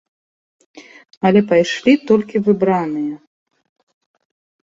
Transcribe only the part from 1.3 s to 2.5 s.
пайшлі толькі